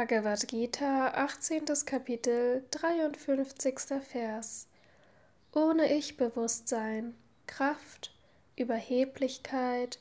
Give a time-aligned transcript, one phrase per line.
[0.00, 1.66] Bhagavad Gita, 18.
[1.84, 4.00] Kapitel, 53.
[4.00, 4.66] Vers.
[5.52, 7.14] Ohne Ich-Bewusstsein,
[7.46, 8.10] Kraft,
[8.56, 9.98] Überheblichkeit,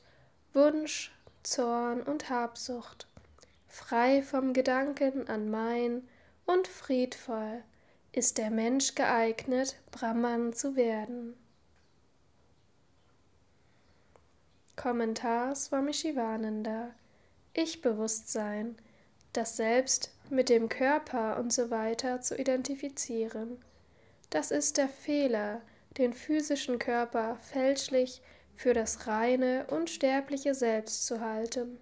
[0.53, 1.11] Wunsch,
[1.43, 3.07] Zorn und Habsucht,
[3.67, 6.07] frei vom Gedanken an mein
[6.45, 7.61] und friedvoll,
[8.13, 11.35] ist der Mensch geeignet, Brahman zu werden.
[14.77, 16.91] Kommentar Swami Shivananda
[17.53, 18.77] Ich-Bewusstsein–
[19.33, 23.61] das Selbst mit dem Körper und so weiter zu identifizieren.
[24.29, 25.61] Das ist der Fehler,
[25.97, 28.21] den physischen Körper fälschlich
[28.55, 31.79] für das reine, unsterbliche Selbst zu halten.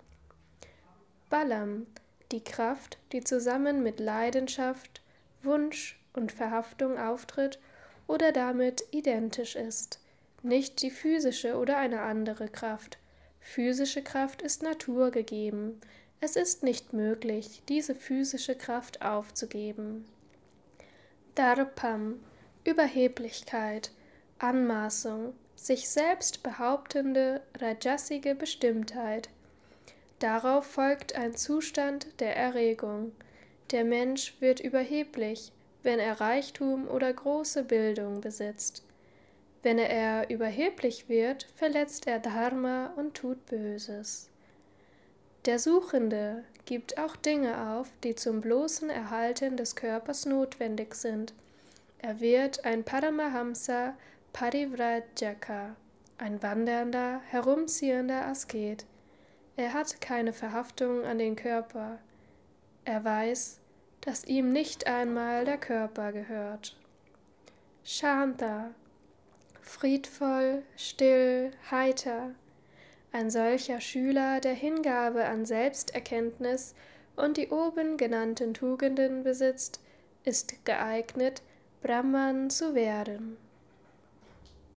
[1.30, 1.88] Balam,
[2.32, 5.02] die Kraft, die zusammen mit Leidenschaft,
[5.44, 7.60] Wunsch und Verhaftung auftritt
[8.08, 10.00] oder damit identisch ist,
[10.44, 12.98] nicht die physische oder eine andere Kraft.
[13.40, 15.82] Physische Kraft ist naturgegeben,
[16.20, 20.06] es ist nicht möglich, diese physische Kraft aufzugeben.
[21.36, 22.20] Darpam,
[22.64, 23.92] Überheblichkeit,
[24.40, 29.30] Anmaßung, sich selbst behauptende, rajasige Bestimmtheit.
[30.20, 33.12] Darauf folgt ein Zustand der Erregung.
[33.72, 35.52] Der Mensch wird überheblich,
[35.84, 38.84] wenn er Reichtum oder große Bildung besitzt.
[39.62, 44.30] Wenn er überheblich wird, verletzt er Dharma und tut Böses.
[45.48, 51.34] Der Suchende gibt auch Dinge auf, die zum bloßen Erhalten des Körpers notwendig sind.
[52.00, 53.94] Er wird ein Paramahamsa
[54.34, 55.78] Parivrajaka,
[56.18, 58.86] ein wandernder, herumziehender Asket.
[59.56, 62.00] Er hat keine Verhaftung an den Körper.
[62.84, 63.62] Er weiß,
[64.02, 66.76] dass ihm nicht einmal der Körper gehört.
[67.86, 68.72] Shanta,
[69.62, 72.32] friedvoll, still, heiter,
[73.18, 76.76] ein solcher Schüler, der Hingabe an Selbsterkenntnis
[77.16, 79.82] und die oben genannten Tugenden besitzt,
[80.24, 81.42] ist geeignet,
[81.82, 83.38] Brahman zu werden.